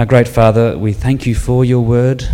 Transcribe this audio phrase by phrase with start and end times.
[0.00, 2.24] Our great Father, we thank you for your word.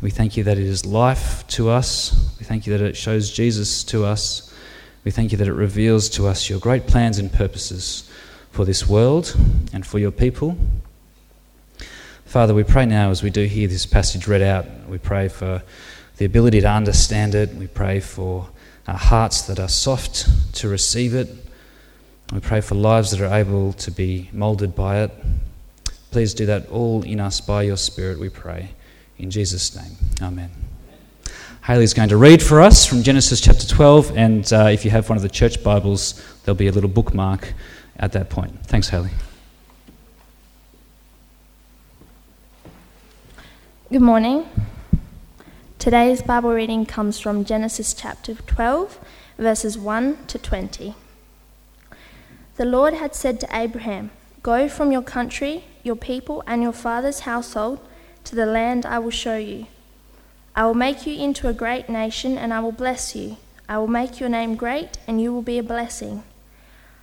[0.00, 2.36] We thank you that it is life to us.
[2.38, 4.54] We thank you that it shows Jesus to us.
[5.02, 8.08] We thank you that it reveals to us your great plans and purposes
[8.52, 9.36] for this world
[9.72, 10.56] and for your people.
[12.24, 15.64] Father, we pray now as we do hear this passage read out, we pray for
[16.18, 17.52] the ability to understand it.
[17.56, 18.48] We pray for
[18.86, 21.34] our hearts that are soft to receive it.
[22.32, 25.10] We pray for lives that are able to be moulded by it.
[26.16, 28.70] Please do that all in us by your Spirit, we pray.
[29.18, 30.50] In Jesus' name, amen.
[31.66, 35.10] Haley's going to read for us from Genesis chapter 12, and uh, if you have
[35.10, 37.52] one of the church Bibles, there'll be a little bookmark
[37.98, 38.58] at that point.
[38.64, 39.10] Thanks, Haley.
[43.92, 44.48] Good morning.
[45.78, 48.98] Today's Bible reading comes from Genesis chapter 12,
[49.36, 50.94] verses 1 to 20.
[52.56, 54.10] The Lord had said to Abraham,
[54.46, 57.80] Go from your country, your people, and your father's household
[58.22, 59.66] to the land I will show you.
[60.54, 63.38] I will make you into a great nation, and I will bless you.
[63.68, 66.22] I will make your name great, and you will be a blessing.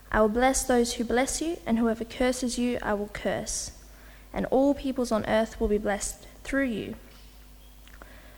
[0.10, 3.72] I will bless those who bless you, and whoever curses you, I will curse.
[4.32, 6.96] And all peoples on earth will be blessed through you.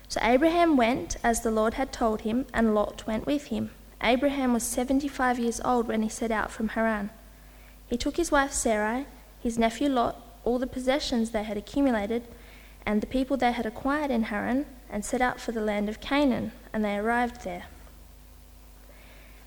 [0.08, 3.69] So Abraham went as the Lord had told him, and Lot went with him.
[4.02, 7.11] Abraham was seventy five years old when he set out from Haran.
[7.88, 9.05] He took his wife Sarai,
[9.41, 12.23] his nephew Lot, all the possessions they had accumulated,
[12.86, 16.00] and the people they had acquired in Haran, and set out for the land of
[16.00, 17.66] Canaan, and they arrived there.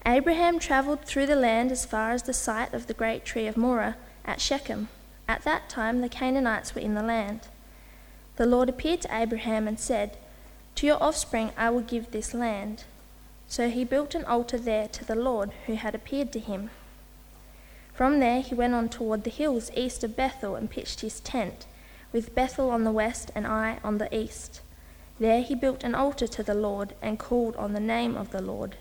[0.07, 3.57] Abraham travelled through the land as far as the site of the great tree of
[3.57, 4.89] Moreh at Shechem.
[5.29, 7.49] At that time the Canaanites were in the land.
[8.37, 10.17] The Lord appeared to Abraham and said,
[10.77, 12.85] To your offspring I will give this land.
[13.49, 16.71] So he built an altar there to the Lord who had appeared to him.
[17.99, 21.67] From there he went on toward the hills east of Bethel and pitched his tent,
[22.13, 24.61] with Bethel on the west and Ai on the east.
[25.19, 28.41] There he built an altar to the Lord and called on the name of the
[28.41, 28.77] Lord.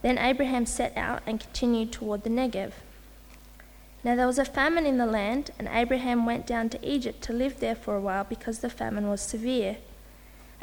[0.00, 2.72] Then Abraham set out and continued toward the Negev.
[4.02, 7.34] Now there was a famine in the land, and Abraham went down to Egypt to
[7.34, 9.76] live there for a while because the famine was severe.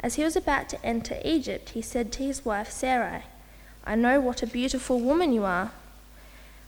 [0.00, 3.22] As he was about to enter Egypt, he said to his wife Sarai,
[3.84, 5.70] I know what a beautiful woman you are.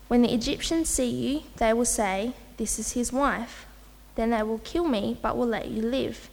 [0.08, 3.66] When the Egyptians see you, they will say, This is his wife.
[4.14, 6.30] Then they will kill me, but will let you live.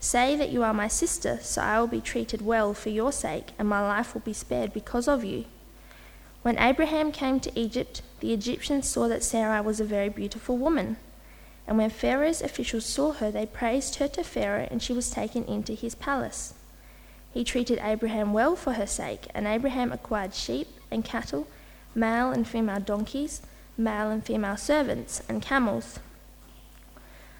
[0.00, 3.48] Say that you are my sister, so I will be treated well for your sake,
[3.58, 5.44] and my life will be spared because of you.
[6.42, 10.96] When Abraham came to Egypt, the Egyptians saw that Sarai was a very beautiful woman.
[11.66, 15.44] And when Pharaoh's officials saw her, they praised her to Pharaoh, and she was taken
[15.44, 16.54] into his palace.
[17.34, 21.46] He treated Abraham well for her sake, and Abraham acquired sheep and cattle,
[21.94, 23.42] male and female donkeys,
[23.76, 26.00] male and female servants, and camels.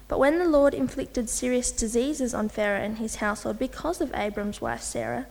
[0.07, 4.59] But when the Lord inflicted serious diseases on Pharaoh and his household because of Abram's
[4.59, 5.27] wife Sarah,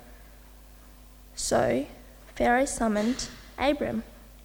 [1.34, 1.86] so
[2.34, 4.04] Pharaoh summoned Abram.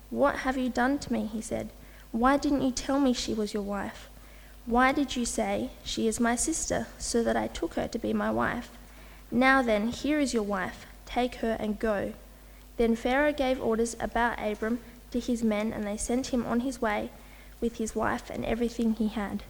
[0.10, 1.26] What have you done to me?
[1.26, 1.70] he said.
[2.12, 4.10] Why didn't you tell me she was your wife?
[4.66, 8.14] Why did you say, She is my sister, so that I took her to be
[8.14, 8.70] my wife?
[9.30, 10.86] Now then, here is your wife.
[11.06, 12.14] Take her and go.
[12.78, 14.80] Then Pharaoh gave orders about Abram
[15.12, 17.10] to his men, and they sent him on his way
[17.62, 19.44] with his wife and everything he had.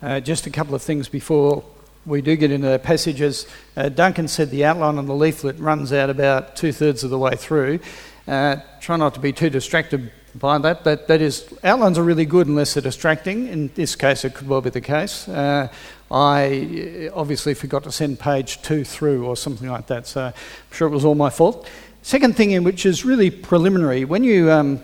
[0.00, 1.64] Uh, just a couple of things before
[2.04, 3.46] we do get into the passages.
[3.76, 7.18] Uh, Duncan said the outline on the leaflet runs out about two thirds of the
[7.18, 7.80] way through.
[8.28, 12.26] Uh, try not to be too distracted by that, but that is, outlines are really
[12.26, 13.48] good unless they're distracting.
[13.48, 15.28] In this case, it could well be the case.
[15.28, 15.68] Uh,
[16.10, 20.32] I obviously forgot to send page two through or something like that, so I'm
[20.72, 21.68] sure it was all my fault.
[22.06, 24.80] Second thing, in which is really preliminary, when you um,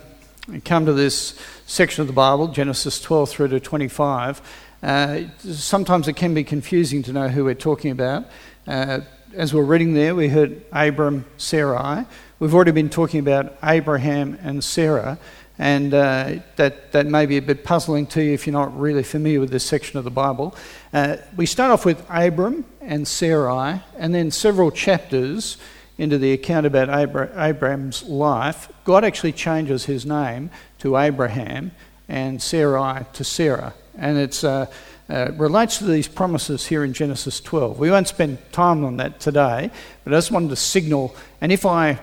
[0.65, 4.43] come to this section of the Bible, Genesis 12 through to 25,
[4.83, 8.25] uh, sometimes it can be confusing to know who we're talking about.
[8.67, 9.03] Uh,
[9.35, 12.07] as we're reading there, we heard Abram, Sarai.
[12.41, 15.17] We've already been talking about Abraham and Sarah,
[15.61, 19.05] and uh, that, that may be a bit puzzling to you if you're not really
[19.05, 20.57] familiar with this section of the Bible.
[20.93, 25.57] Uh, we start off with Abram and Sarai, and then several chapters
[25.99, 31.73] into the account about Abra- Abraham's life, God actually changes his name to Abraham
[32.09, 33.75] and Sarai to Sarah.
[33.97, 34.67] And it uh,
[35.09, 37.79] uh, relates to these promises here in Genesis 12.
[37.79, 39.71] We won't spend time on that today,
[40.05, 41.15] but I just wanted to signal.
[41.41, 42.01] And if I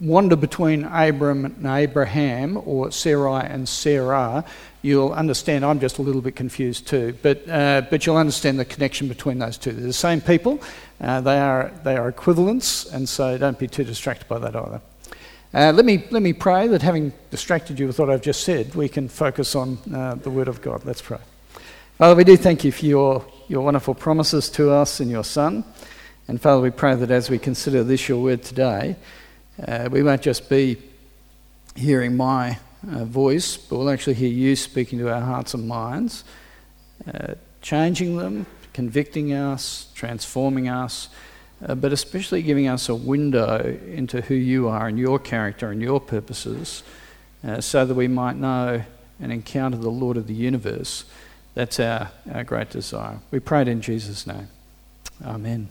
[0.00, 4.44] wander between Abram and Abraham or Sarai and Sarah,
[4.82, 7.16] you'll understand I'm just a little bit confused too.
[7.22, 9.72] But, uh, but you'll understand the connection between those two.
[9.72, 10.60] They're the same people,
[11.00, 14.80] uh, they, are, they are equivalents, and so don't be too distracted by that either.
[15.54, 18.74] Uh, let, me, let me pray that having distracted you with what I've just said,
[18.74, 20.84] we can focus on uh, the Word of God.
[20.84, 21.18] Let's pray.
[21.96, 25.64] Father, we do thank you for your, your wonderful promises to us in your Son.
[26.28, 28.96] And Father, we pray that as we consider this, your word today,
[29.66, 30.76] uh, we won't just be
[31.74, 36.24] hearing my uh, voice, but we'll actually hear you speaking to our hearts and minds,
[37.12, 41.08] uh, changing them, convicting us, transforming us,
[41.66, 45.82] uh, but especially giving us a window into who you are and your character and
[45.82, 46.82] your purposes,
[47.44, 48.82] uh, so that we might know
[49.20, 51.04] and encounter the Lord of the universe.
[51.54, 53.18] That's our, our great desire.
[53.30, 54.48] We pray it in Jesus' name.
[55.24, 55.68] Amen.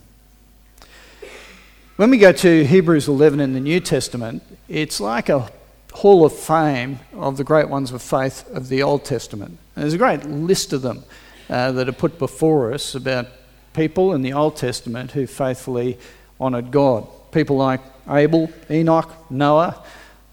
[1.95, 5.49] When we go to Hebrews 11 in the New Testament, it's like a
[5.93, 9.57] hall of fame of the great ones of faith of the Old Testament.
[9.75, 11.03] And there's a great list of them
[11.49, 13.27] uh, that are put before us about
[13.73, 15.97] people in the Old Testament who faithfully
[16.39, 17.07] honoured God.
[17.31, 19.83] People like Abel, Enoch, Noah,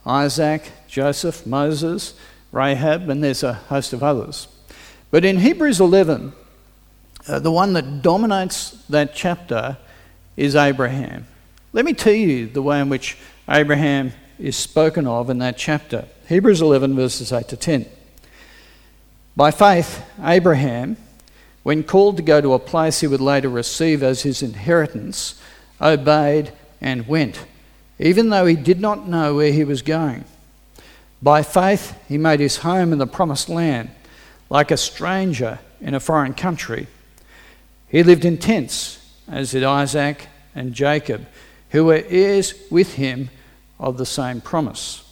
[0.07, 2.15] Isaac, Joseph, Moses,
[2.53, 4.49] Rahab, and there's a host of others.
[5.11, 6.33] But in Hebrews 11,
[7.27, 9.79] uh, the one that dominates that chapter
[10.37, 11.27] is Abraham.
[11.73, 13.17] Let me tell you the way in which
[13.49, 16.07] Abraham is spoken of in that chapter.
[16.29, 17.87] Hebrews 11, verses 8 to 10.
[19.37, 20.97] By faith, Abraham,
[21.63, 25.41] when called to go to a place he would later receive as his inheritance,
[25.81, 27.45] obeyed and went,
[27.99, 30.25] even though he did not know where he was going.
[31.23, 33.91] By faith, he made his home in the promised land,
[34.51, 36.87] like a stranger in a foreign country.
[37.89, 41.27] He lived in tents, as did Isaac and Jacob,
[41.71, 43.31] who were heirs with him
[43.85, 45.05] of the same promise.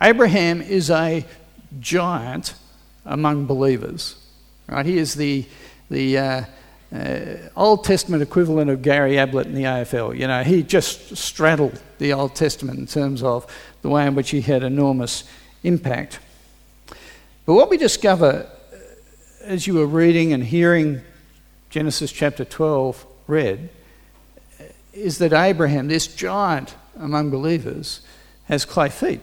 [0.00, 1.24] Abraham is a
[1.78, 2.54] giant
[3.04, 4.16] among believers.
[4.66, 4.84] Right?
[4.84, 5.46] He is the,
[5.88, 6.44] the uh,
[6.92, 10.18] uh, Old Testament equivalent of Gary Ablett in the AFL.
[10.18, 13.46] You know, he just straddled the Old Testament in terms of
[13.82, 15.22] the way in which he had enormous
[15.62, 16.18] impact.
[17.46, 18.76] But what we discover uh,
[19.44, 21.00] as you were reading and hearing
[21.70, 23.68] Genesis chapter 12 read
[24.60, 28.00] uh, is that Abraham, this giant among believers,
[28.44, 29.20] has clay feet.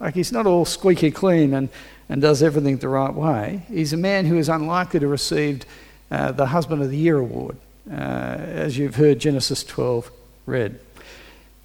[0.00, 1.68] Like he's not all squeaky clean and,
[2.08, 3.62] and does everything the right way.
[3.68, 5.62] He's a man who is unlikely to receive
[6.10, 7.56] uh, the Husband of the Year award,
[7.90, 10.10] uh, as you've heard Genesis 12
[10.46, 10.78] read.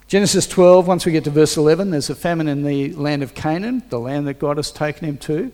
[0.07, 3.34] Genesis 12, once we get to verse 11, there's a famine in the land of
[3.34, 5.51] Canaan, the land that God has taken him to,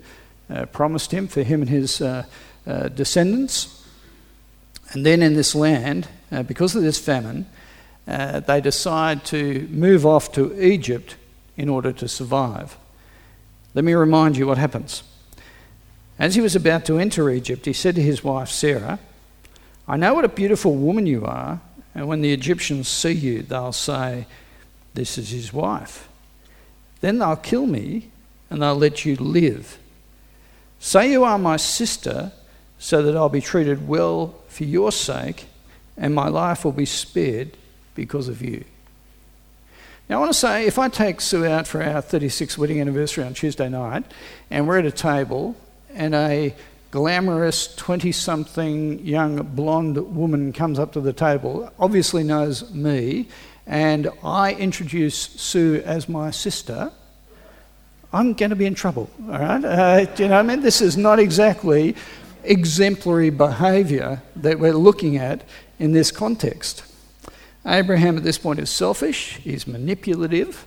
[0.50, 2.26] uh, promised him for him and his uh,
[2.66, 3.86] uh, descendants.
[4.92, 7.46] And then in this land, uh, because of this famine,
[8.10, 11.16] uh, they decide to move off to Egypt
[11.56, 12.76] in order to survive.
[13.76, 15.04] Let me remind you what happens.
[16.18, 19.00] As he was about to enter Egypt, he said to his wife Sarah,
[19.88, 21.62] I know what a beautiful woman you are,
[21.94, 24.26] and when the Egyptians see you, they'll say,
[24.96, 26.10] this is his wife.
[27.02, 28.10] Then they'll kill me
[28.50, 29.78] and they'll let you live.
[30.80, 32.32] Say you are my sister,
[32.80, 35.46] so that I'll be treated well for your sake,
[35.98, 37.52] and my life will be spared
[38.00, 38.64] because of you.
[40.08, 43.26] Now, I want to say if I take Sue out for our 36th wedding anniversary
[43.26, 44.06] on Tuesday night,
[44.50, 45.58] and we're at a table,
[45.94, 46.56] and a
[46.92, 53.28] glamorous 20 something young blonde woman comes up to the table, obviously knows me,
[53.68, 56.94] and I introduce Sue as my sister,
[58.14, 59.10] I'm going to be in trouble.
[59.24, 59.64] All right?
[59.64, 60.62] Uh, you know I mean?
[60.62, 61.98] This is not exactly
[62.46, 65.44] exemplary behavior that we're looking at
[65.80, 66.84] in this context.
[67.66, 70.66] Abraham at this point is selfish, he's manipulative,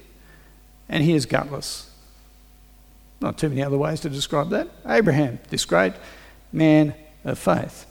[0.88, 1.90] and he is gutless.
[3.20, 4.68] Not too many other ways to describe that.
[4.86, 5.94] Abraham, this great
[6.52, 6.94] man
[7.24, 7.86] of faith.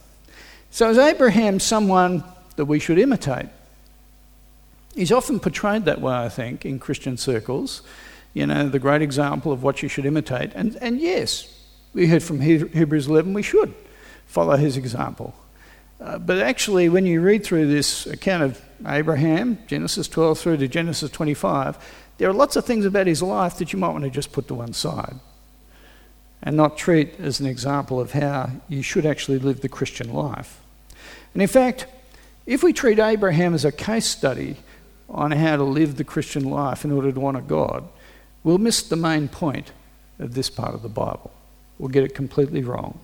[0.70, 2.22] So, is Abraham someone
[2.56, 3.46] that we should imitate?
[4.94, 7.82] He's often portrayed that way, I think, in Christian circles.
[8.34, 10.52] You know, the great example of what you should imitate.
[10.54, 11.48] And, and yes,
[11.94, 13.74] we heard from Hebrews 11, we should
[14.26, 15.34] follow his example.
[16.02, 20.66] Uh, but actually, when you read through this account of Abraham, Genesis 12 through to
[20.66, 21.78] Genesis 25,
[22.18, 24.48] there are lots of things about his life that you might want to just put
[24.48, 25.14] to one side
[26.42, 30.60] and not treat as an example of how you should actually live the Christian life.
[31.34, 31.86] And in fact,
[32.46, 34.56] if we treat Abraham as a case study
[35.08, 37.84] on how to live the Christian life in order to honour God,
[38.42, 39.70] we'll miss the main point
[40.18, 41.32] of this part of the Bible.
[41.78, 42.98] We'll get it completely wrong.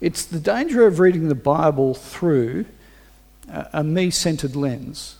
[0.00, 2.66] It's the danger of reading the Bible through
[3.72, 5.16] a me centered lens.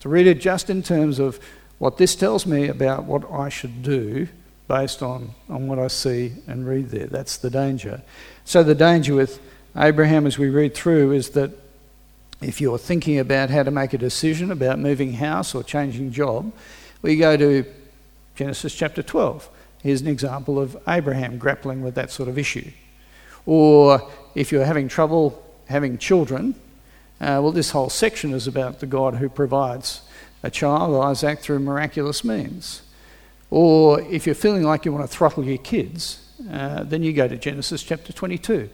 [0.00, 1.40] To read it just in terms of
[1.78, 4.28] what this tells me about what I should do
[4.68, 7.06] based on, on what I see and read there.
[7.06, 8.02] That's the danger.
[8.44, 9.40] So, the danger with
[9.76, 11.50] Abraham as we read through is that
[12.40, 16.52] if you're thinking about how to make a decision about moving house or changing job,
[17.00, 17.64] we go to
[18.34, 19.48] Genesis chapter 12.
[19.82, 22.70] Here's an example of Abraham grappling with that sort of issue.
[23.46, 26.54] Or if you're having trouble having children,
[27.20, 30.02] uh, well, this whole section is about the God who provides
[30.42, 32.82] a child, Isaac, through miraculous means.
[33.50, 37.28] Or if you're feeling like you want to throttle your kids, uh, then you go
[37.28, 38.68] to Genesis chapter 22,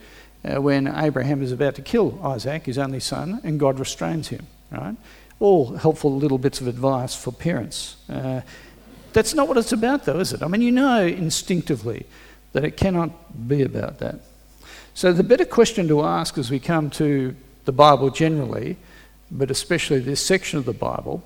[0.44, 4.46] uh, when Abraham is about to kill Isaac, his only son, and God restrains him.
[4.70, 4.96] Right?
[5.40, 7.96] All helpful little bits of advice for parents.
[8.08, 8.42] Uh,
[9.12, 10.42] that's not what it's about, though, is it?
[10.42, 12.06] I mean, you know instinctively
[12.52, 14.20] that it cannot be about that.
[14.98, 17.36] So, the better question to ask as we come to
[17.66, 18.78] the Bible generally,
[19.30, 21.22] but especially this section of the Bible,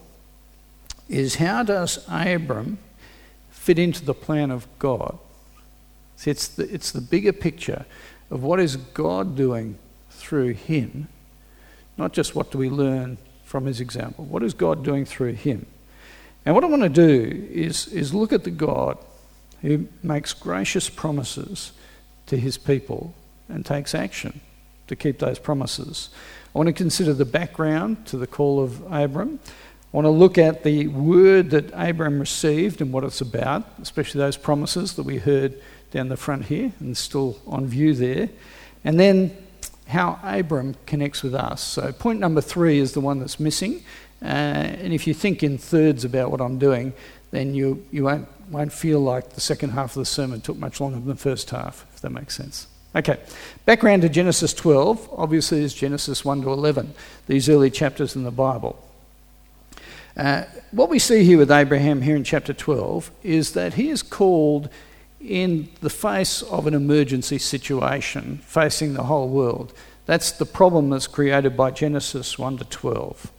[1.08, 2.76] is how does Abram
[3.50, 5.18] fit into the plan of God?
[6.16, 7.86] See, it's the, it's the bigger picture
[8.30, 9.78] of what is God doing
[10.10, 11.08] through him,
[11.96, 14.26] not just what do we learn from his example.
[14.26, 15.64] What is God doing through him?
[16.44, 18.98] And what I want to do is, is look at the God
[19.62, 21.72] who makes gracious promises
[22.26, 23.14] to his people
[23.52, 24.40] and takes action
[24.88, 26.10] to keep those promises.
[26.54, 29.40] I want to consider the background to the call of Abram.
[29.92, 34.18] I want to look at the word that Abram received and what it's about, especially
[34.20, 38.28] those promises that we heard down the front here and still on view there.
[38.84, 39.36] And then
[39.86, 41.62] how Abram connects with us.
[41.62, 43.82] So, point number three is the one that's missing.
[44.22, 46.92] Uh, and if you think in thirds about what I'm doing,
[47.30, 50.80] then you, you won't, won't feel like the second half of the sermon took much
[50.80, 52.66] longer than the first half, if that makes sense.
[52.94, 53.18] Okay,
[53.64, 56.92] background to Genesis 12 obviously is Genesis 1 to 11,
[57.26, 58.78] these early chapters in the Bible.
[60.14, 64.02] Uh, what we see here with Abraham here in chapter 12 is that he is
[64.02, 64.68] called
[65.20, 69.72] in the face of an emergency situation facing the whole world.
[70.04, 73.32] That's the problem that's created by Genesis 1 to 12.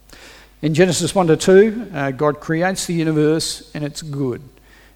[0.64, 4.42] In Genesis 1 to 2, uh, God creates the universe and it's good.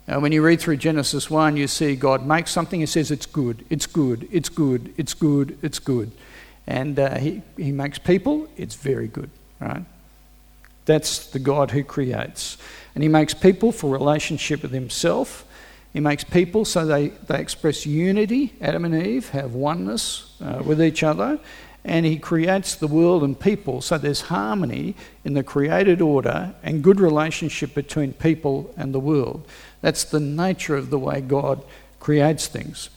[0.08, 3.26] Uh, when you read through Genesis 1, you see God makes something He says it's
[3.26, 6.12] good, it's good, it's good, it's good, it's good.
[6.66, 9.84] And uh, he, he makes people, it's very good, right?
[10.86, 12.58] That's the God who creates.
[12.96, 15.46] And he makes people for relationship with himself
[15.98, 18.54] he makes people so they, they express unity.
[18.62, 21.40] Adam and Eve have oneness uh, with each other.
[21.88, 26.84] And he creates the world and people so there's harmony in the created order and
[26.84, 29.48] good relationship between people and the world.
[29.80, 31.64] That's the nature of the way God
[32.02, 32.90] creates things.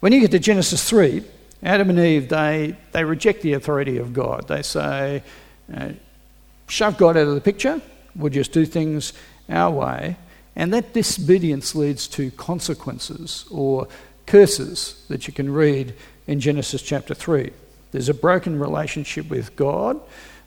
[0.00, 1.22] When you get to Genesis 3,
[1.62, 4.48] Adam and Eve, they, they reject the authority of God.
[4.48, 5.22] They say,
[5.72, 5.90] uh,
[6.66, 7.80] shove God out of the picture,
[8.16, 9.12] we'll just do things
[9.48, 10.16] our way.
[10.56, 13.86] And that disobedience leads to consequences or
[14.26, 15.94] curses that you can read
[16.26, 17.52] in Genesis chapter 3.
[17.94, 20.00] There's a broken relationship with God,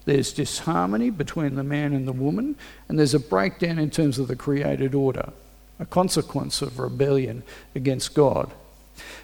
[0.04, 2.58] there's disharmony between the man and the woman,
[2.90, 5.32] and there's a breakdown in terms of the created order,
[5.80, 8.52] a consequence of rebellion against God.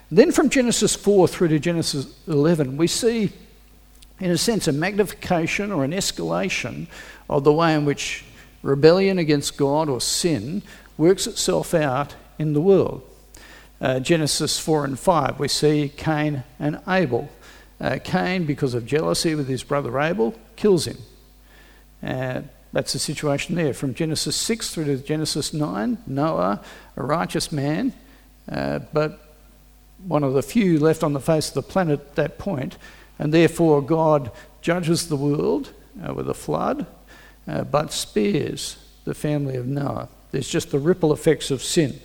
[0.09, 3.33] Then from Genesis 4 through to Genesis 11, we see,
[4.21, 6.87] in a sense, a magnification or an escalation
[7.29, 8.23] of the way in which
[8.61, 10.61] rebellion against God or sin
[10.97, 13.03] works itself out in the world.
[13.81, 17.29] Uh, Genesis 4 and 5, we see Cain and Abel.
[17.83, 20.97] Uh, Cain, because of jealousy with his brother Abel, kills him.
[22.01, 23.73] Uh, that's the situation there.
[23.73, 26.63] From Genesis 6 through to Genesis 9, Noah,
[26.95, 27.91] a righteous man,
[28.49, 29.35] uh, but
[30.07, 32.77] one of the few left on the face of the planet at that point,
[33.19, 35.73] and therefore God judges the world
[36.07, 36.87] uh, with a flood
[37.47, 40.07] uh, but spares the family of Noah.
[40.31, 41.99] There's just the ripple effects of sin.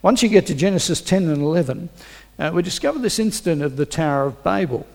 [0.00, 1.90] Once you get to Genesis 10 and 11,
[2.38, 4.86] uh, we discover this incident of the Tower of Babel.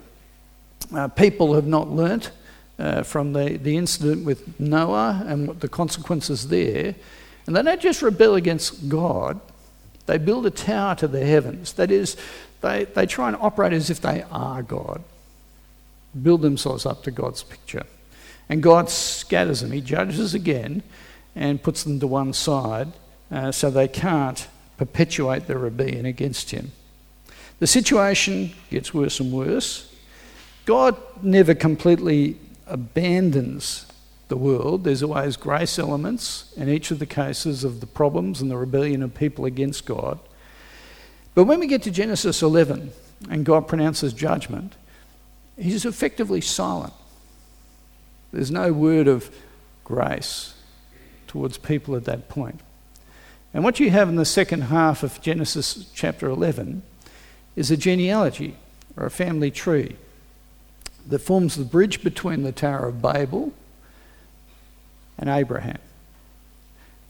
[0.93, 2.31] Uh, people have not learnt
[2.79, 6.95] uh, from the, the incident with Noah and what the consequences there.
[7.45, 9.39] And they don't just rebel against God,
[10.05, 11.73] they build a tower to the heavens.
[11.73, 12.17] That is,
[12.61, 15.03] they, they try and operate as if they are God,
[16.21, 17.85] build themselves up to God's picture.
[18.49, 19.71] And God scatters them.
[19.71, 20.83] He judges again
[21.35, 22.91] and puts them to one side
[23.31, 24.47] uh, so they can't
[24.77, 26.71] perpetuate their rebellion against Him.
[27.59, 29.92] The situation gets worse and worse.
[30.65, 33.85] God never completely abandons
[34.29, 34.83] the world.
[34.83, 39.03] There's always grace elements in each of the cases of the problems and the rebellion
[39.03, 40.19] of people against God.
[41.35, 42.91] But when we get to Genesis 11
[43.29, 44.75] and God pronounces judgment,
[45.57, 46.93] He's effectively silent.
[48.31, 49.29] There's no word of
[49.83, 50.55] grace
[51.27, 52.59] towards people at that point.
[53.53, 56.81] And what you have in the second half of Genesis chapter 11
[57.55, 58.55] is a genealogy
[58.97, 59.95] or a family tree
[61.07, 63.53] that forms the bridge between the Tower of Babel
[65.17, 65.79] and Abraham.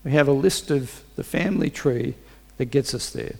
[0.03, 2.15] We have a list of the family tree
[2.57, 3.35] that gets us there.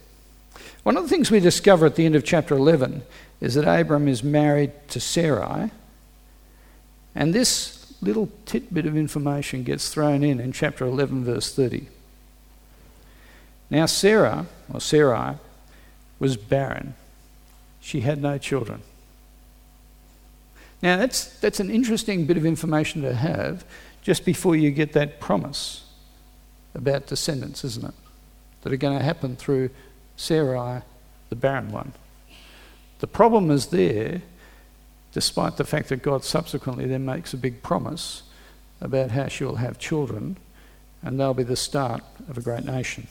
[0.83, 3.03] One of the things we discover at the end of chapter 11
[3.41, 5.72] is that Abram is married to Sarai,
[7.15, 11.88] and this little tidbit of information gets thrown in in chapter 11, verse 30.
[13.69, 15.38] Now, Sarah, or Sarai,
[16.19, 16.95] was barren.
[17.81, 18.81] She had no children.
[20.83, 23.63] Now, that's, that's an interesting bit of information to have
[24.01, 25.85] just before you get that promise
[26.75, 27.93] about descendants, isn't it?
[28.61, 29.69] That are going to happen through
[30.17, 30.81] Sarai,
[31.29, 31.93] the barren one.
[32.99, 34.23] The problem is there,
[35.13, 38.23] despite the fact that God subsequently then makes a big promise
[38.81, 40.35] about how she will have children
[41.01, 43.07] and they'll be the start of a great nation.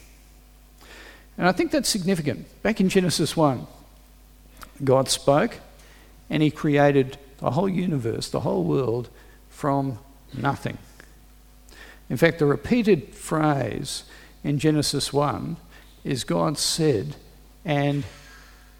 [1.39, 2.45] And I think that's significant.
[2.61, 3.65] Back in Genesis 1,
[4.83, 5.55] God spoke
[6.29, 9.09] and He created the whole universe, the whole world,
[9.49, 9.99] from
[10.35, 10.77] nothing.
[12.09, 14.03] In fact, the repeated phrase
[14.43, 15.57] in Genesis 1
[16.03, 17.15] is God said,
[17.63, 18.03] and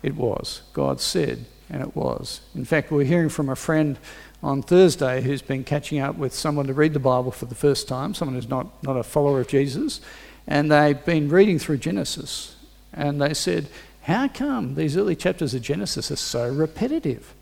[0.01, 0.62] it was.
[0.74, 2.41] God said, and it was.
[2.53, 3.98] In fact, we are hearing from a friend
[4.43, 7.88] on Thursday who's been catching up with someone to read the Bible for the first
[7.88, 10.01] time, someone who's not, not a follower of Jesus,
[10.45, 12.57] and they've been reading through Genesis.
[12.93, 13.67] And they said,
[14.01, 17.33] How come these early chapters of Genesis are so repetitive?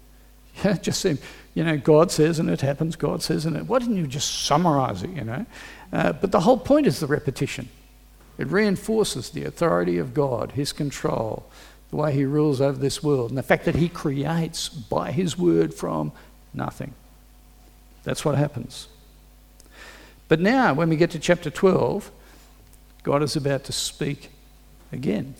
[0.81, 1.19] just seemed,
[1.53, 3.67] you know, God says and it happens, God says and it.
[3.67, 5.45] Why didn't you just summarize it, you know?
[5.91, 7.69] Uh, but the whole point is the repetition.
[8.37, 11.45] It reinforces the authority of God, His control,
[11.89, 15.37] the way He rules over this world, and the fact that He creates by His
[15.37, 16.11] word from
[16.53, 16.93] nothing.
[18.03, 18.87] That's what happens.
[20.27, 22.09] But now, when we get to chapter 12,
[23.03, 24.29] God is about to speak
[24.91, 25.35] again.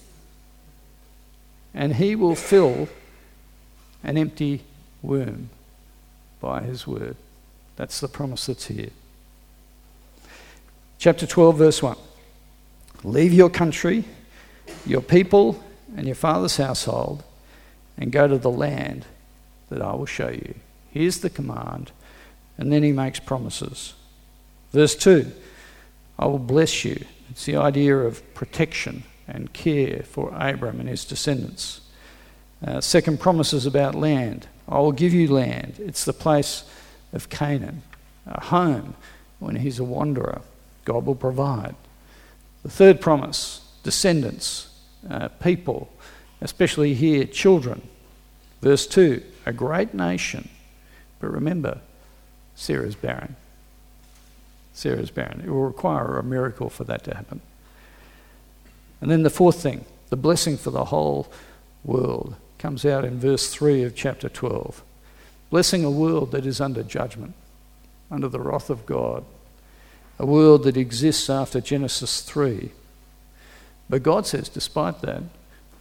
[1.74, 2.90] And He will fill
[4.04, 4.64] an empty
[5.02, 5.50] womb
[6.40, 7.16] by His word.
[7.76, 8.90] That's the promise that's here.
[10.98, 11.98] Chapter 12, verse 1.
[13.04, 14.04] Leave your country,
[14.86, 15.64] your people,
[15.98, 17.24] and your father's household,
[17.98, 19.06] and go to the land
[19.70, 20.54] that I will show you.
[20.92, 21.92] Here's the command,
[22.58, 23.94] and then he makes promises.
[24.72, 25.32] Verse 2
[26.20, 27.04] I will bless you.
[27.32, 31.82] It's the idea of protection and care for Abram and his descendants.
[32.64, 34.48] Uh, second promises about land.
[34.68, 35.76] I will give you land.
[35.80, 36.64] It's the place
[37.14, 37.84] of Canaan,
[38.26, 38.96] a home
[39.40, 40.42] when he's a wanderer.
[40.86, 41.76] God will provide.
[42.64, 44.70] The third promise descendants,
[45.10, 45.92] uh, people,
[46.42, 47.82] especially here, children.
[48.62, 50.50] Verse 2 a great nation.
[51.20, 51.82] But remember,
[52.56, 53.36] Sarah's barren.
[54.74, 55.42] Sarah's barren.
[55.42, 57.42] It will require a miracle for that to happen.
[59.00, 61.32] And then the fourth thing, the blessing for the whole
[61.84, 64.84] world, comes out in verse 3 of chapter 12.
[65.50, 67.34] Blessing a world that is under judgment,
[68.10, 69.26] under the wrath of God
[70.22, 72.70] a world that exists after Genesis 3.
[73.90, 75.24] But God says, despite that,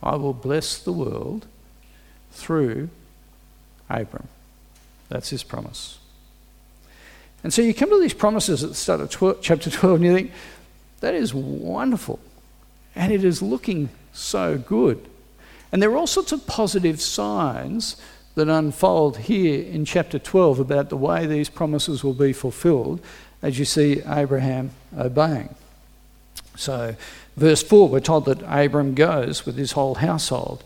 [0.03, 1.47] I will bless the world
[2.33, 2.89] through
[3.91, 4.29] Abram.
[5.11, 5.99] That's his promise.
[7.45, 10.05] And so you come to these promises at the start of 12, chapter 12 and
[10.07, 10.33] you think,
[11.01, 12.19] that is wonderful.
[12.95, 15.07] And it is looking so good.
[15.73, 17.97] And there are all sorts of positive signs
[18.35, 23.01] that unfold here in chapter 12 about the way these promises will be fulfilled
[23.43, 25.55] as you see Abraham obeying.
[26.57, 26.95] So,
[27.37, 30.63] verse 4, we're told that Abram goes with his whole household.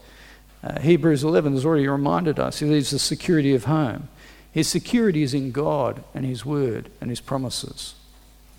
[0.63, 4.09] Uh, Hebrews 11 has already reminded us he leaves the security of home.
[4.55, 7.97] His security is in God and His word and His promises.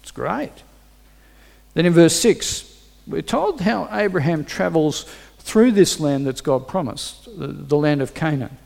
[0.02, 0.52] It's great.
[1.74, 2.70] Then in verse 6,
[3.08, 5.10] we're told how Abraham travels
[5.46, 8.58] through this land that's God promised, the, the land of Canaan.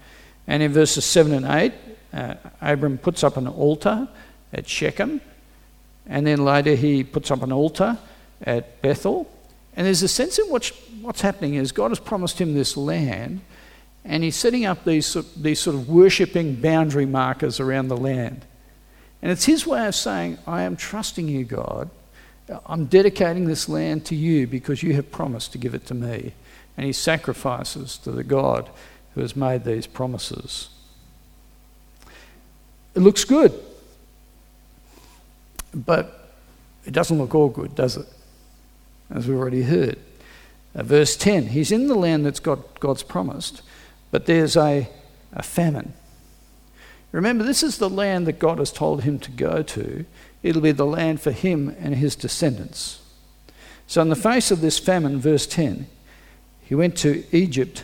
[0.48, 1.74] And in verses 7 and 8,
[2.12, 4.08] uh, Abram puts up an altar
[4.52, 5.22] at Shechem
[6.10, 7.98] and then later he puts up an altar
[8.42, 9.32] at Bethel.
[9.76, 13.42] And there's a sense in which what's happening is God has promised him this land,
[14.04, 18.46] and he's setting up these, these sort of worshipping boundary markers around the land.
[19.22, 21.90] And it's his way of saying, I am trusting you, God.
[22.66, 26.34] I'm dedicating this land to you because you have promised to give it to me.
[26.80, 28.70] And he sacrifices to the God
[29.14, 30.70] who has made these promises.
[32.96, 33.52] It looks good.
[35.76, 36.32] But
[36.86, 38.08] it doesn't look all good, does it?
[39.14, 40.00] As we've already heard.
[40.74, 43.62] Uh, verse 10 He's in the land that's got God's promised,
[44.10, 44.88] but there's a,
[45.34, 45.92] a famine.
[47.12, 50.06] Remember, this is the land that God has told him to go to.
[50.44, 53.02] It'll be the land for him and his descendants.
[53.86, 55.88] So, in the face of this famine, verse 10,
[56.70, 57.84] he went to Egypt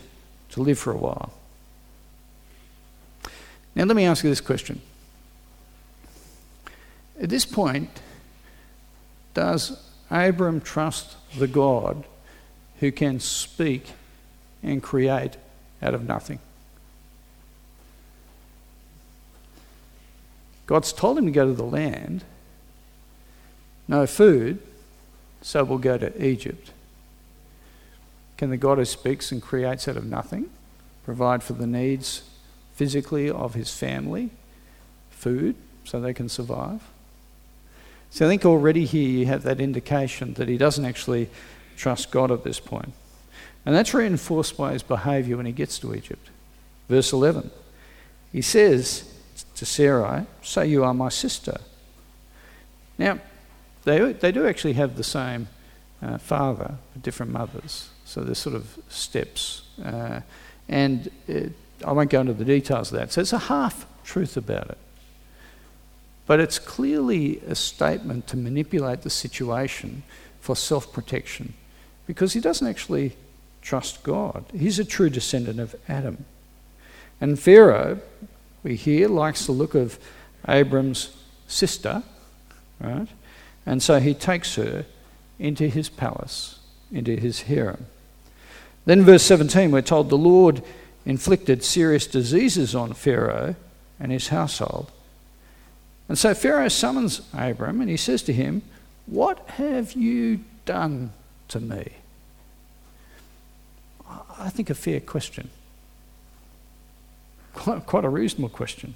[0.52, 1.34] to live for a while.
[3.74, 4.82] Now, let me ask you this question
[7.20, 7.90] at this point,
[9.34, 12.04] does Abram trust the God
[12.80, 13.94] who can speak
[14.62, 15.38] and create
[15.82, 16.40] out of nothing.
[20.66, 22.24] God's told him to go to the land,
[23.88, 24.60] no food,
[25.42, 26.72] so we'll go to Egypt.
[28.38, 30.50] Can the God who speaks and creates out of nothing
[31.04, 32.24] provide for the needs
[32.74, 34.30] physically of his family,
[35.10, 36.82] food, so they can survive?
[38.10, 41.30] So I think already here you have that indication that he doesn't actually
[41.76, 42.94] trust God at this point.
[43.66, 46.30] And that's reinforced by his behaviour when he gets to Egypt.
[46.88, 47.52] Verse 11.
[48.32, 49.12] He says
[49.56, 51.60] to Sarai, Say you are my sister.
[52.98, 53.20] Now,
[53.84, 55.48] they, they do actually have the same
[56.02, 57.90] uh, father, but different mothers.
[58.06, 59.64] So there's sort of steps.
[59.84, 60.22] Uh,
[60.70, 61.52] and it,
[61.86, 63.12] I won't go into the details of that.
[63.12, 64.78] So it's a half truth about it.
[66.28, 70.04] But it's clearly a statement to manipulate the situation
[70.40, 71.54] for self protection
[72.08, 73.16] because he doesn't actually
[73.62, 74.46] trust God.
[74.56, 76.26] He's a true descendant of Adam.
[77.20, 78.00] And Pharaoh,
[78.64, 80.00] we hear, likes the look of
[80.48, 81.16] Abram's
[81.48, 82.04] sister,
[82.80, 83.08] right?
[83.66, 84.86] And so he takes her
[85.40, 86.60] into his palace,
[86.92, 87.88] into his harem.
[88.86, 90.62] Then, verse 17, we're told the Lord
[91.06, 93.56] inflicted serious diseases on Pharaoh
[94.00, 94.92] and his household.
[96.08, 98.62] And so Pharaoh summons Abram and he says to him,
[99.08, 101.12] What have you done
[101.48, 101.94] to me?
[104.38, 105.50] I think a fair question.
[107.54, 108.96] Quite, a reasonable question.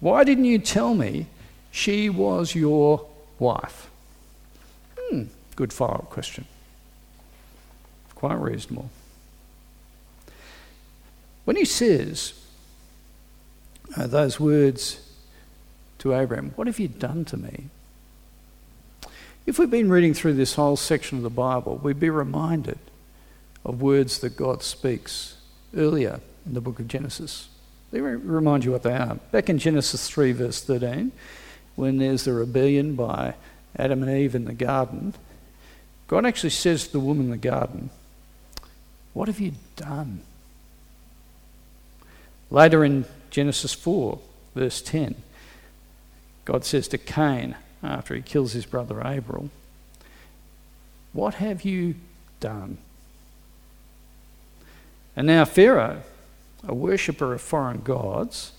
[0.00, 1.26] Why didn't you tell me
[1.70, 3.06] she was your
[3.38, 3.90] wife?
[4.98, 5.24] Hmm,
[5.56, 6.46] good follow up question.
[8.20, 8.90] Quite reasonable.
[11.46, 12.34] When he says
[13.96, 15.00] uh, those words
[16.00, 17.68] to Abraham, What have you done to me?
[19.46, 22.78] If we've been reading through this whole section of the Bible, we'd be reminded
[23.64, 25.38] of words that God speaks
[25.74, 27.48] earlier in the book of Genesis.
[27.90, 29.14] Let me remind you what they are.
[29.32, 31.10] Back in Genesis 3, verse 13,
[31.74, 33.32] when there's the rebellion by
[33.76, 35.14] Adam and Eve in the garden,
[36.06, 37.88] God actually says to the woman in the garden,
[39.12, 40.20] What have you done?
[42.50, 44.18] Later in Genesis 4,
[44.54, 45.14] verse 10,
[46.44, 49.50] God says to Cain, after he kills his brother Abel,
[51.12, 51.94] What have you
[52.40, 52.78] done?
[55.16, 56.02] And now Pharaoh,
[56.66, 58.52] a worshipper of foreign gods,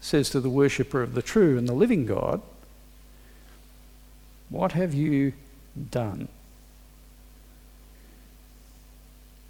[0.00, 2.40] says to the worshipper of the true and the living God,
[4.48, 5.32] What have you
[5.90, 6.28] done?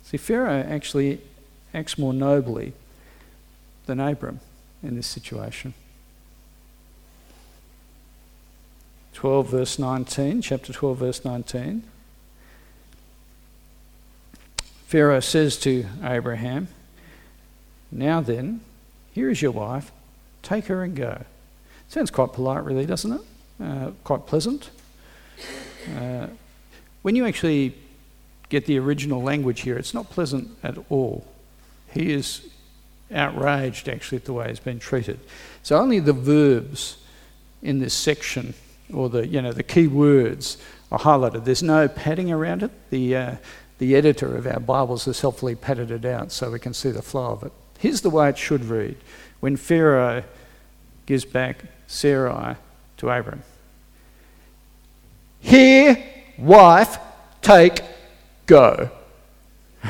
[0.07, 1.21] See, Pharaoh actually
[1.75, 2.75] acts more nobly
[3.87, 4.39] than Abram
[4.81, 5.75] in this situation.
[9.15, 11.83] 12, verse 19, chapter 12, verse 19.
[14.87, 16.69] Pharaoh says to Abraham,
[17.91, 18.61] Now then,
[19.13, 19.91] here is your wife,
[20.43, 21.25] take her and go.
[21.89, 23.21] Sounds quite polite, really, doesn't it?
[23.61, 24.71] Uh, quite pleasant.
[25.99, 26.29] Uh,
[27.03, 27.75] when you actually
[28.49, 31.27] get the original language here, it's not pleasant at all.
[31.93, 32.47] He is
[33.13, 35.21] outraged, actually, at the way he's been treated.
[35.63, 36.99] So only the verbs
[37.63, 38.55] in this section,
[38.93, 40.59] or the you know the key words,
[40.93, 41.45] are highlighted.
[41.45, 42.71] There's no padding around it.
[42.91, 43.37] The uh,
[43.79, 47.03] the editor of our Bibles has helpfully padded it out so we can see the
[47.03, 47.53] flow of it.
[47.79, 48.97] Here's the way it should read
[49.41, 50.25] when Pharaoh
[51.05, 52.57] gives back Sarai
[52.99, 53.43] to Abram.
[55.41, 56.03] Here,
[56.39, 56.99] wife,
[57.43, 57.81] take,
[58.47, 58.91] go.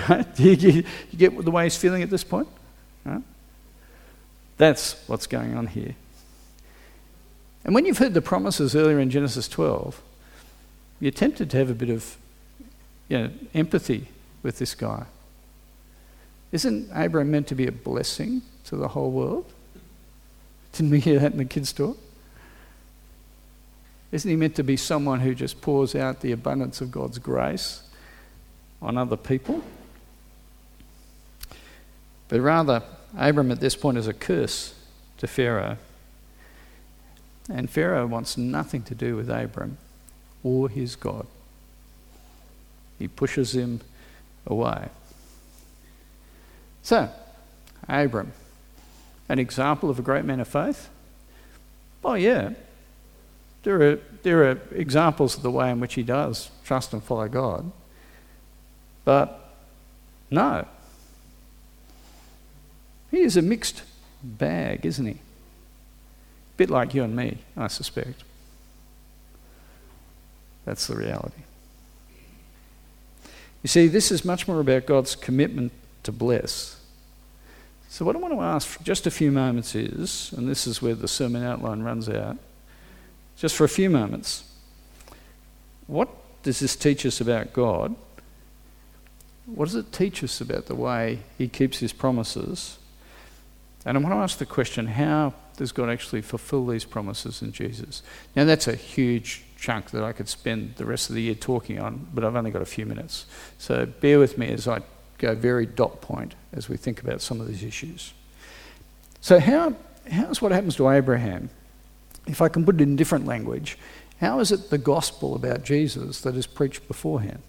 [0.35, 0.85] Do you,
[1.16, 2.49] get the way he's feeling at this point?
[4.57, 5.95] That's what's going on here.
[7.64, 10.01] And when you've heard the promises earlier in Genesis 12,
[11.01, 12.16] you're tempted to have a bit of
[13.09, 14.09] you know, empathy
[14.42, 15.05] with this guy.
[16.53, 19.45] Isn't Abraham meant to be a blessing to the whole world?
[20.73, 21.99] Didn't we hear that in the kids' talk?
[24.12, 27.83] Isn't he meant to be someone who just pours out the abundance of God's grace
[28.81, 29.62] on other people?
[32.29, 32.83] But rather,
[33.17, 34.75] Abram at this point is a curse
[35.19, 35.79] to Pharaoh.
[37.49, 39.79] And Pharaoh wants nothing to do with Abram
[40.43, 41.27] or his God.
[42.99, 43.81] He pushes him
[44.47, 44.89] away.
[46.83, 47.11] So,
[47.89, 48.33] Abram,
[49.29, 50.89] an example of a great man of faith?
[52.05, 52.51] Oh, yeah.
[53.65, 57.29] There are, there are examples of the way in which he does trust and follow
[57.29, 57.71] God.
[59.07, 59.55] But
[60.31, 60.66] no.
[63.12, 63.85] He is a mixed
[64.23, 65.12] bag, isn't he?
[65.12, 68.25] A bit like you and me, I suspect.
[70.64, 71.45] That's the reality.
[73.62, 75.71] You see, this is much more about God's commitment
[76.03, 76.81] to bless.
[77.88, 80.83] So, what I want to ask for just a few moments is, and this is
[80.83, 82.38] where the sermon outline runs out,
[83.37, 84.51] just for a few moments,
[85.87, 86.09] what
[86.42, 87.95] does this teach us about God?
[89.46, 92.78] What does it teach us about the way He keeps His promises?
[93.85, 97.52] And I want to ask the question how does God actually fulfill these promises in
[97.52, 98.02] Jesus?
[98.35, 101.78] Now, that's a huge chunk that I could spend the rest of the year talking
[101.78, 103.26] on, but I've only got a few minutes.
[103.59, 104.80] So bear with me as I
[105.18, 108.12] go very dot point as we think about some of these issues.
[109.20, 109.74] So, how,
[110.11, 111.50] how's what happens to Abraham?
[112.26, 113.78] If I can put it in different language,
[114.20, 117.42] how is it the gospel about Jesus that is preached beforehand?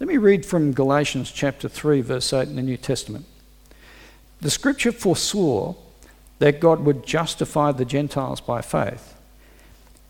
[0.00, 3.26] Let me read from Galatians chapter 3, verse 8 in the New Testament.
[4.40, 5.74] The scripture foresaw
[6.40, 9.14] that God would justify the Gentiles by faith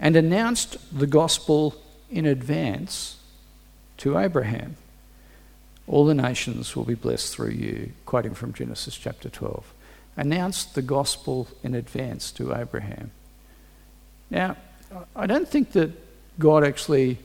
[0.01, 1.75] and announced the gospel
[2.11, 3.19] in advance
[3.99, 4.77] to Abraham.
[5.87, 9.75] All the nations will be blessed through you, quoting from Genesis chapter 12.
[10.17, 13.11] Announced the gospel in advance to Abraham.
[14.31, 14.57] Now,
[15.15, 15.91] I don't think that
[16.39, 17.19] God actually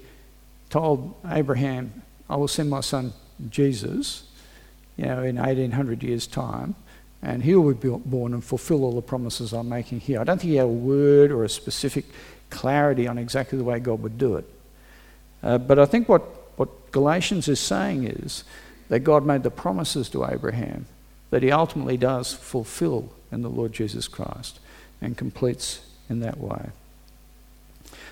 [0.69, 3.13] told Abraham, I will send my son
[3.49, 4.23] Jesus,
[4.97, 6.75] you know, in 1800 years' time,
[7.21, 10.21] and he'll be born and fulfill all the promises I'm making here.
[10.21, 12.05] I don't think he had a word or a specific
[12.49, 14.45] clarity on exactly the way God would do it.
[15.41, 16.21] Uh, but I think what,
[16.57, 18.43] what Galatians is saying is
[18.89, 20.85] that God made the promises to Abraham
[21.29, 24.59] that he ultimately does fulfill in the Lord Jesus Christ
[25.01, 26.69] and completes in that way.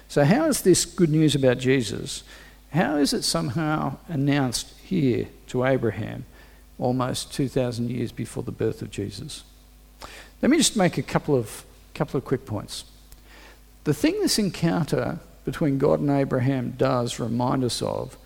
[0.08, 2.24] So, how is this good news about Jesus?
[2.72, 6.26] How is it somehow announced here to Abraham
[6.78, 9.44] almost 2,000 years before the birth of Jesus?
[10.42, 12.84] Let me just make a couple of, couple of quick points.
[13.86, 18.18] The thing this encounter between God and Abraham does remind us of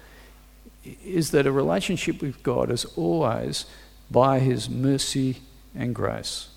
[1.06, 3.65] is that a relationship with God is always
[4.10, 5.38] by his mercy
[5.75, 6.49] and grace.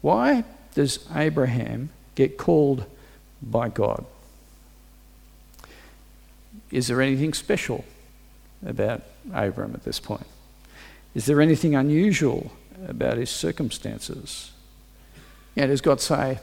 [0.00, 0.44] Why
[0.74, 2.86] does Abraham get called
[3.40, 4.04] by God?
[6.74, 7.84] Is there anything special
[8.66, 10.26] about Abram at this point?
[11.14, 12.50] Is there anything unusual
[12.88, 14.50] about his circumstances?
[15.54, 16.40] Yeah, does God say,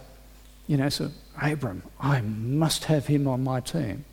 [0.68, 4.06] you know, so Abram, I must have him on my team?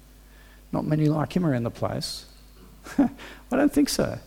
[0.72, 2.26] Not many like him around the place.
[2.98, 3.08] I
[3.52, 4.10] don't think so.
[4.10, 4.20] And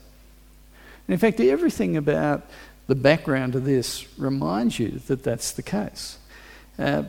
[1.09, 2.49] in fact, everything about
[2.87, 6.19] the background of this reminds you that that's the case.
[6.79, 7.03] Uh,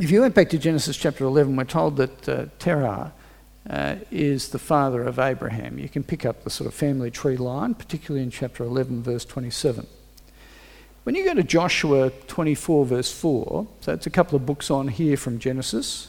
[0.00, 3.12] if you went back to Genesis chapter 11, we're told that uh, Terah
[3.68, 5.78] uh, is the father of Abraham.
[5.78, 9.24] You can pick up the sort of family tree line, particularly in chapter 11, verse
[9.24, 9.86] 27.
[11.02, 14.88] When you go to Joshua 24, verse 4, so it's a couple of books on
[14.88, 16.08] here from Genesis,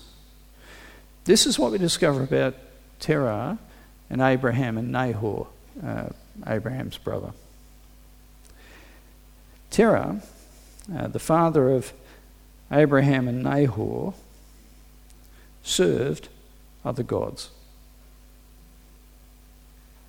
[1.26, 2.56] this is what we discover about
[3.00, 3.60] Terah
[4.10, 5.48] and Abraham and Nahor,
[5.84, 6.10] uh,
[6.48, 7.32] Abraham's brother.
[9.70, 10.22] Terah,
[10.96, 11.94] uh, the father of
[12.72, 14.14] Abraham and Nahor,
[15.64, 16.30] served
[16.84, 17.50] other gods.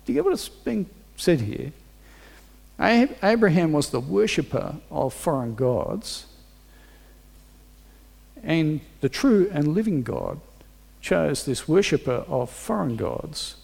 [0.05, 1.71] Do you get what's being said here?
[2.79, 6.25] Abraham was the worshipper of foreign gods,
[8.41, 10.39] and the true and living God
[11.01, 13.55] chose this worshipper of foreign gods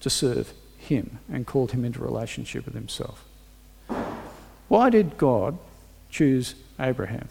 [0.00, 3.24] to serve him and called him into relationship with himself.
[4.68, 5.58] Why did God
[6.10, 7.28] choose Abraham?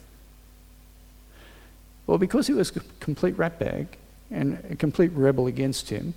[2.05, 3.87] Well, because he was a complete ratbag
[4.31, 6.13] and a complete rebel against him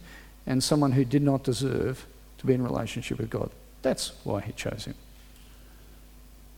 [0.46, 2.06] and someone who did not deserve
[2.38, 3.50] to be in relationship with God.
[3.82, 4.94] That's why he chose him.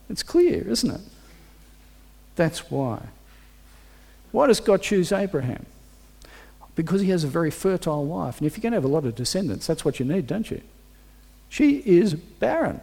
[0.09, 1.01] It's clear, isn't it?
[2.35, 3.01] That's why.
[4.31, 5.65] Why does God choose Abraham?
[6.75, 8.39] Because he has a very fertile wife.
[8.39, 10.49] And if you're going to have a lot of descendants, that's what you need, don't
[10.51, 10.61] you?
[11.47, 12.81] She is barren.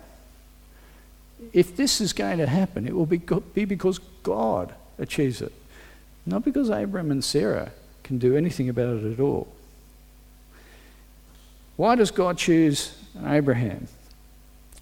[1.52, 5.52] If this is going to happen, it will be, be because God achieves it,
[6.24, 7.72] not because Abraham and Sarah
[8.12, 9.48] can do anything about it at all.
[11.76, 12.94] Why does God choose
[13.24, 13.88] Abraham?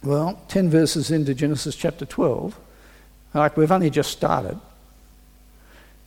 [0.02, 2.58] Well, 10 verses into Genesis chapter 12,
[3.32, 4.58] like we've only just started,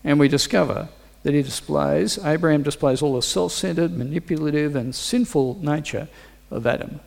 [0.04, 0.90] and we discover
[1.22, 6.10] that he displays, Abraham displays all the self centered, manipulative, and sinful nature
[6.52, 7.00] of Adam.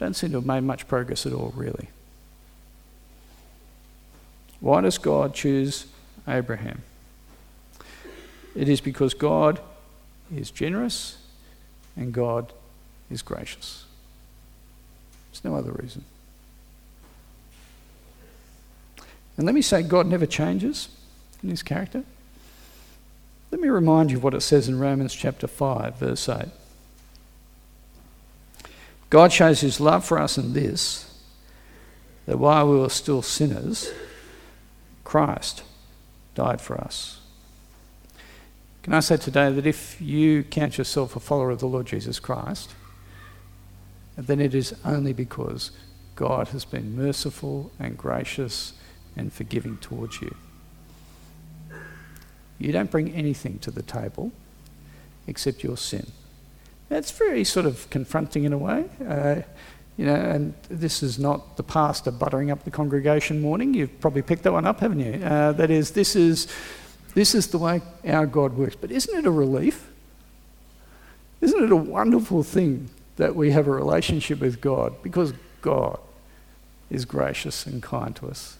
[0.00, 1.90] Don't seem to have made much progress at all, really.
[4.58, 5.86] Why does God choose
[6.26, 6.82] Abraham?
[8.54, 9.60] It is because God
[10.34, 11.18] is generous
[11.96, 12.52] and God
[13.10, 13.84] is gracious.
[15.30, 16.04] There's no other reason.
[19.36, 20.88] And let me say, God never changes
[21.42, 22.04] in his character.
[23.50, 26.46] Let me remind you of what it says in Romans chapter 5, verse 8.
[29.10, 31.08] God shows his love for us in this
[32.26, 33.92] that while we were still sinners,
[35.04, 35.62] Christ
[36.34, 37.21] died for us.
[38.82, 42.18] Can I say today that if you count yourself a follower of the Lord Jesus
[42.18, 42.74] Christ,
[44.16, 45.70] then it is only because
[46.16, 48.72] God has been merciful and gracious
[49.16, 50.34] and forgiving towards you.
[52.58, 54.32] You don't bring anything to the table
[55.26, 56.10] except your sin.
[56.88, 58.84] That's very sort of confronting in a way.
[59.06, 59.42] Uh,
[59.96, 63.74] you know, and this is not the pastor buttering up the congregation morning.
[63.74, 65.24] You've probably picked that one up, haven't you?
[65.24, 66.48] Uh, that is, this is,
[67.14, 68.76] this is the way our God works.
[68.76, 69.88] But isn't it a relief?
[71.40, 75.98] Isn't it a wonderful thing that we have a relationship with God because God
[76.90, 78.56] is gracious and kind to us?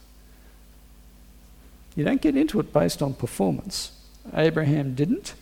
[1.95, 3.93] You don't get into it based on performance.
[4.35, 5.35] Abraham didn't.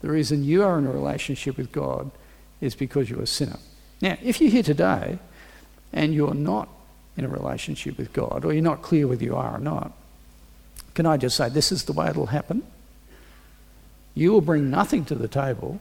[0.00, 2.10] The reason you are in a relationship with God
[2.60, 3.58] is because you're a sinner.
[4.00, 5.18] Now, if you're here today
[5.92, 6.68] and you're not
[7.16, 9.92] in a relationship with God, or you're not clear whether you are or not,
[10.94, 12.62] can I just say this is the way it'll happen?
[14.14, 15.80] You will bring nothing to the table,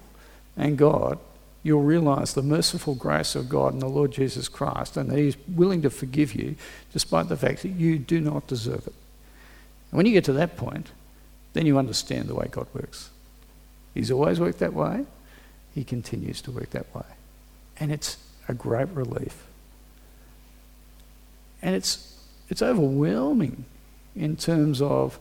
[0.56, 1.20] and God,
[1.64, 5.38] you'll realize the merciful grace of God and the Lord Jesus Christ, and that He's
[5.48, 6.56] willing to forgive you
[6.94, 8.94] despite the fact that you do not deserve it.
[9.92, 10.92] And when you get to that point,
[11.54, 13.10] then you understand the way God works.
[13.94, 15.06] He's always worked that way,
[15.74, 17.06] He continues to work that way.
[17.80, 18.18] And it's
[18.48, 19.46] a great relief.
[21.62, 22.18] And it's,
[22.50, 23.66] it's overwhelming
[24.20, 25.18] in terms of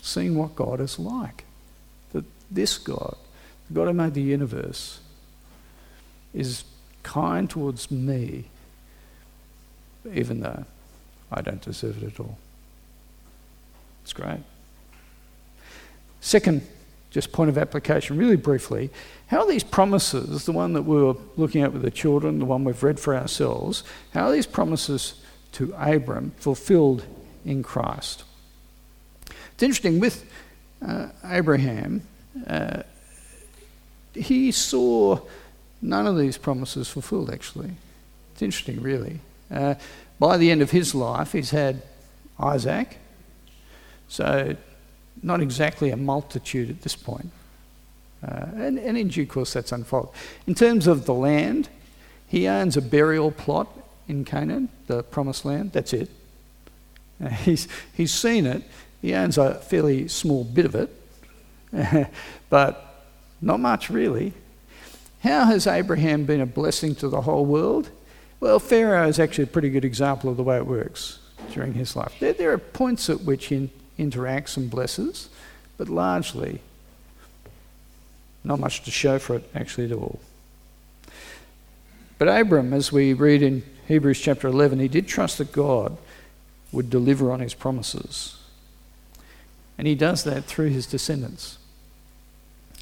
[0.00, 1.44] seeing what God is like.
[2.12, 3.16] That this God,
[3.68, 5.00] the God who made the universe,
[6.32, 6.64] is
[7.02, 8.44] kind towards me,
[10.12, 10.64] even though
[11.30, 12.38] I don't deserve it at all.
[14.02, 14.40] It's great.
[16.20, 16.66] Second,
[17.10, 18.90] just point of application, really briefly,
[19.28, 22.44] how are these promises, the one that we were looking at with the children, the
[22.44, 25.14] one we've read for ourselves, how are these promises
[25.52, 27.04] to Abram fulfilled
[27.46, 28.24] in Christ?
[29.54, 30.30] It's interesting, with
[30.86, 32.02] uh, Abraham,
[32.46, 32.82] uh,
[34.14, 35.20] he saw
[35.80, 37.70] none of these promises fulfilled, actually.
[38.32, 39.20] It's interesting, really.
[39.50, 39.76] Uh,
[40.18, 41.82] by the end of his life, he's had
[42.38, 42.98] Isaac,
[44.08, 44.56] so
[45.22, 47.30] not exactly a multitude at this point.
[48.22, 50.10] Uh, and, and in due course, that's unfolded.
[50.46, 51.68] In terms of the land,
[52.26, 53.68] he owns a burial plot
[54.08, 55.72] in Canaan, the promised land.
[55.72, 56.10] That's it.
[57.40, 58.62] He's, he's seen it.
[59.00, 62.10] He owns a fairly small bit of it,
[62.50, 63.04] but
[63.40, 64.32] not much really.
[65.22, 67.90] How has Abraham been a blessing to the whole world?
[68.40, 71.20] Well, Pharaoh is actually a pretty good example of the way it works
[71.52, 72.14] during his life.
[72.20, 75.28] There, there are points at which he interacts and blesses,
[75.76, 76.60] but largely
[78.44, 80.20] not much to show for it actually at all.
[82.18, 85.96] But Abram, as we read in Hebrews chapter 11, he did trust that God
[86.72, 88.36] would deliver on his promises.
[89.78, 91.58] And he does that through his descendants.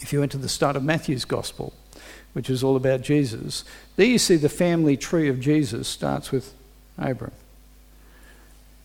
[0.00, 1.72] If you went to the start of Matthew's gospel,
[2.32, 3.64] which is all about Jesus,
[3.96, 6.52] there you see the family tree of Jesus starts with
[6.98, 7.32] Abram.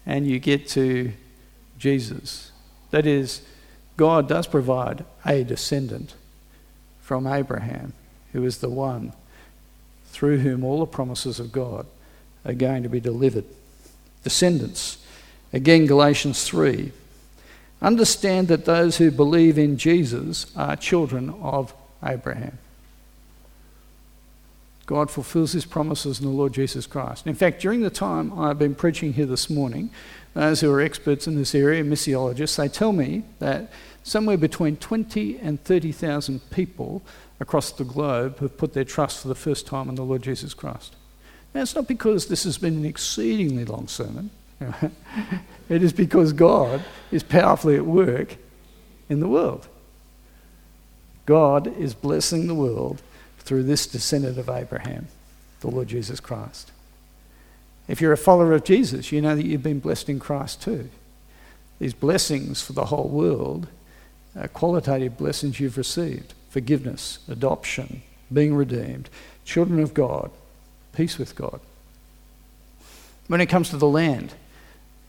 [0.06, 1.12] And you get to
[1.78, 2.52] Jesus.
[2.92, 3.42] That is,
[3.98, 6.16] God does provide a descendant
[7.02, 7.94] from Abraham,
[8.34, 9.14] who is the one
[10.06, 11.86] through whom all the promises of God
[12.46, 13.46] are going to be delivered.
[14.24, 14.98] Descendants.
[15.54, 16.92] Again, Galatians 3.
[17.82, 22.58] Understand that those who believe in Jesus are children of Abraham.
[24.86, 27.28] God fulfills his promises in the Lord Jesus Christ.
[27.28, 29.92] In fact, during the time I've been preaching here this morning,
[30.34, 33.72] those who are experts in this area, missiologists, they tell me that
[34.04, 37.04] somewhere between 20 and 30,000 people
[37.40, 40.54] across the globe have put their trust for the first time in the Lord Jesus
[40.54, 40.96] Christ.
[41.54, 44.30] Now, it's not because this has been an exceedingly long sermon.
[45.70, 48.36] it is because God is powerfully at work
[49.10, 49.68] in the world.
[51.26, 53.02] God is blessing the world
[53.40, 55.08] through this descendant of Abraham,
[55.62, 56.72] the Lord Jesus Christ.
[57.88, 60.90] If you're a follower of Jesus, you know that you've been blessed in Christ too.
[61.80, 63.68] These blessings for the whole world
[64.36, 68.02] are qualitative blessings you've received forgiveness, adoption,
[68.34, 69.08] being redeemed,
[69.46, 70.32] children of God,
[71.00, 71.62] peace with God.
[73.28, 74.34] When it comes to the land,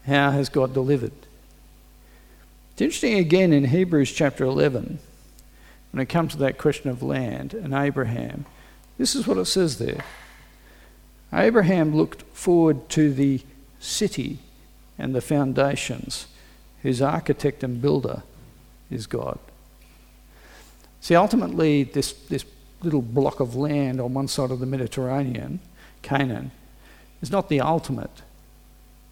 [0.06, 1.10] how has God delivered?
[2.70, 5.00] It's interesting again in Hebrews chapter 11,
[5.90, 8.46] when it comes to that question of land and Abraham,
[8.98, 10.04] this is what it says there.
[11.32, 13.40] Abraham looked forward to the
[13.80, 14.38] city
[14.96, 16.28] and the foundations,
[16.82, 18.22] whose architect and builder
[18.92, 19.40] is God.
[21.00, 22.44] See, ultimately, this, this
[22.80, 25.58] little block of land on one side of the Mediterranean,
[26.02, 26.50] Canaan,
[27.22, 28.22] is not the ultimate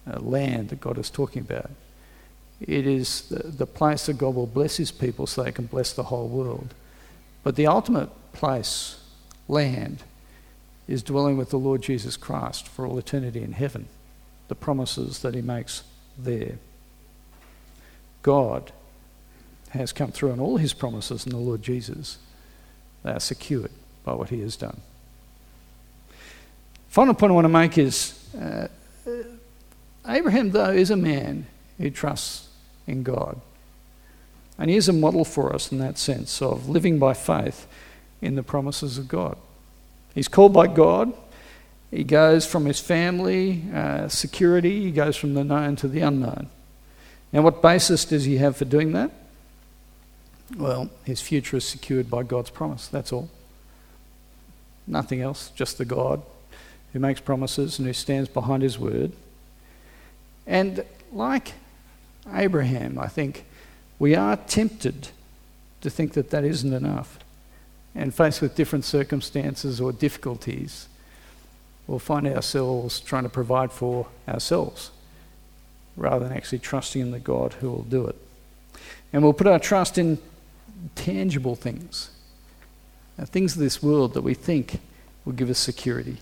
[0.07, 1.69] uh, land that God is talking about.
[2.59, 6.03] It is the, place that God will bless his people so they can bless the
[6.03, 6.73] whole world.
[7.43, 9.01] But the ultimate place,
[9.47, 10.03] land,
[10.87, 13.87] is dwelling with the Lord Jesus Christ for all eternity in heaven,
[14.49, 15.83] the promises that he makes
[16.17, 16.57] there.
[18.23, 18.73] God
[19.69, 22.17] has come through on all his promises in the Lord Jesus.
[23.03, 23.71] They are secured
[24.03, 24.81] by what he has done.
[26.89, 28.67] Final point I want to make is uh,
[30.07, 31.45] Abraham, though, is a man
[31.77, 32.47] who trusts
[32.87, 33.39] in God.
[34.57, 37.67] And he is a model for us in that sense of living by faith
[38.21, 39.37] in the promises of God.
[40.15, 41.13] He's called by God.
[41.91, 46.49] He goes from his family, uh, security, he goes from the known to the unknown.
[47.31, 49.11] Now, what basis does he have for doing that?
[50.57, 53.29] Well, his future is secured by God's promise, that's all.
[54.87, 56.23] Nothing else, just the God
[56.93, 59.11] who makes promises and who stands behind his word.
[60.47, 61.53] And like
[62.33, 63.45] Abraham, I think
[63.99, 65.09] we are tempted
[65.81, 67.19] to think that that isn't enough.
[67.95, 70.87] And faced with different circumstances or difficulties,
[71.87, 74.91] we'll find ourselves trying to provide for ourselves
[75.97, 78.15] rather than actually trusting in the God who will do it.
[79.11, 80.19] And we'll put our trust in
[80.95, 82.11] tangible things,
[83.17, 84.79] uh, things of this world that we think
[85.25, 86.17] will give us security.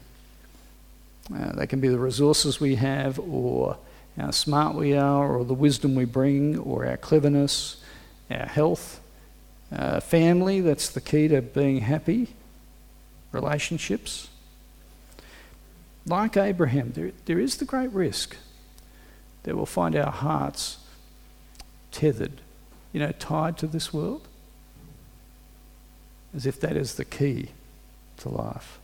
[1.34, 3.78] Uh, they can be the resources we have, or
[4.18, 7.78] how smart we are, or the wisdom we bring, or our cleverness,
[8.32, 9.02] our health,
[9.72, 10.62] uh, family.
[10.62, 12.30] That's the key to being happy.
[13.32, 14.30] Relationships.
[16.06, 18.38] Like Abraham, there, there is the great risk
[19.44, 20.78] that we'll find our hearts
[21.92, 22.42] tethered,
[22.94, 24.28] you know, tied to this world
[26.36, 27.50] as if that is the key
[28.18, 28.80] to life.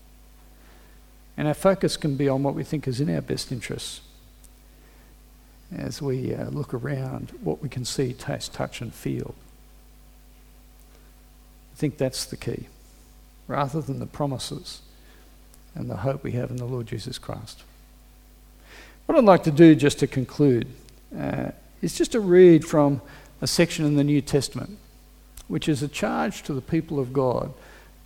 [1.37, 4.01] And our focus can be on what we think is in our best interests
[5.75, 9.33] as we uh, look around what we can see, taste, touch, and feel.
[11.73, 12.67] I think that's the key,
[13.47, 14.81] rather than the promises
[15.73, 17.63] and the hope we have in the Lord Jesus Christ.
[19.07, 20.67] What I'd like to do just to conclude
[21.17, 23.01] uh, is just to read from
[23.41, 24.77] a section in the New Testament
[25.47, 27.53] which is a charge to the people of God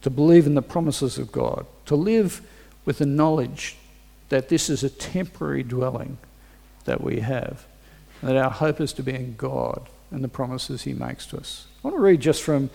[0.01, 2.41] to believe in the promises of God, to live
[2.87, 3.75] with the knowledge
[4.29, 6.17] that this is a temporary dwelling
[6.85, 7.65] that we have,
[8.21, 11.37] and that our hope is to be in God and the promises He makes to
[11.37, 11.67] us.
[11.83, 12.69] I want to read just from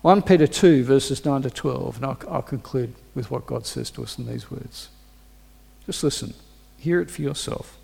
[0.00, 3.90] 1 Peter 2, verses 9 to 12, and I'll, I'll conclude with what God says
[3.92, 4.88] to us in these words.
[5.84, 6.32] Just listen,
[6.78, 7.76] hear it for yourself.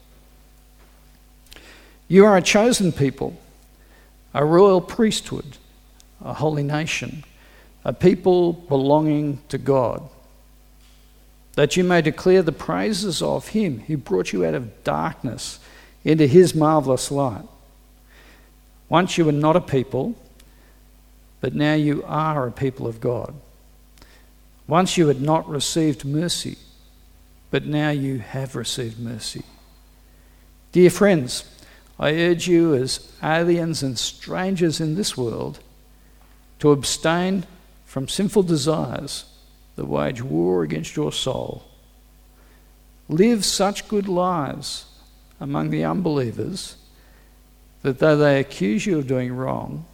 [2.09, 3.39] You are a chosen people,
[4.33, 5.59] a royal priesthood
[6.25, 7.25] a holy nation,
[7.85, 10.03] a people belonging to God,
[11.57, 15.59] that you may declare the praises of Him who brought you out of darkness
[16.05, 17.45] into His marvelous light.
[18.89, 20.15] Once you were not a people,
[21.41, 23.35] but now you are a people of God.
[24.69, 26.59] Once you had not received mercy,
[27.51, 29.43] but now you have received mercy.
[30.73, 31.45] Dear friends,
[31.99, 35.61] I urge you as aliens and strangers in this world
[36.59, 37.47] to abstain
[37.87, 39.25] from sinful desires
[39.77, 41.65] that wage war against your soul.
[43.09, 44.87] Live such good lives
[45.39, 46.77] among the unbelievers
[47.83, 49.85] that though they accuse you of doing wrong,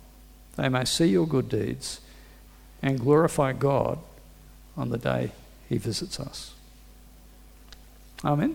[0.56, 2.00] they may see your good deeds
[2.80, 3.98] and glorify God
[4.76, 5.32] on the day
[5.68, 6.54] He visits us.
[8.24, 8.54] Amen.